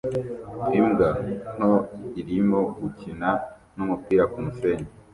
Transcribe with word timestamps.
Imbwa 0.77 1.09
nto 1.55 1.73
irimo 2.19 2.59
gukina 2.81 3.29
n'umupira 3.75 4.23
kumusenyi 4.31 4.87